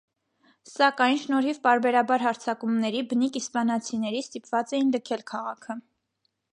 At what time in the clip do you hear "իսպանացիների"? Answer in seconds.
3.43-4.27